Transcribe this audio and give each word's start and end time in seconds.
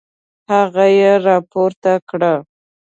هغه 0.51 0.85
يې 0.99 1.11
راپورته 1.27 1.91
کړه. 2.09 2.33